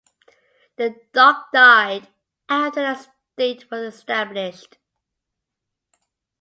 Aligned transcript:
The 0.77 0.99
dog 1.13 1.35
died 1.53 2.07
after 2.49 2.81
the 2.81 2.95
state 2.95 3.69
was 3.69 3.93
established. 3.93 4.79